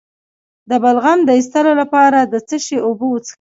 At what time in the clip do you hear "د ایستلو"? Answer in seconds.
1.25-1.73